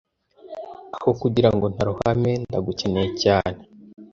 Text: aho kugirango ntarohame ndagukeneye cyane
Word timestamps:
aho 0.97 1.11
kugirango 1.21 1.65
ntarohame 1.73 2.31
ndagukeneye 2.43 3.09
cyane 3.21 3.59